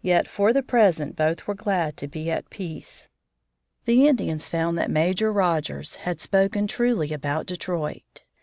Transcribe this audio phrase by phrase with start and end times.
[0.00, 3.10] Yet for the present both were glad to be at peace.
[3.84, 8.22] The Indians found that Major Rogers had spoken truly about Detroit.